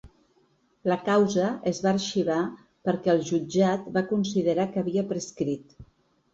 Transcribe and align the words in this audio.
La 0.91 0.95
causa 1.09 1.49
es 1.73 1.81
va 1.83 1.91
arxivar 1.91 2.39
perquè 2.89 3.13
el 3.15 3.23
jutjat 3.29 3.87
va 4.01 4.07
considerar 4.17 4.69
que 4.75 4.85
havia 4.85 5.09
prescrit. 5.15 5.81